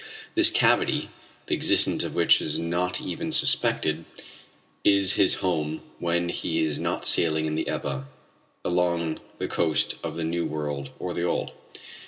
[0.33, 1.11] This cavity,
[1.45, 4.03] the existence of which is not even suspected,
[4.83, 8.07] is his home when he is not sailing in the Ebba
[8.65, 11.51] along the coasts of the new world or the old.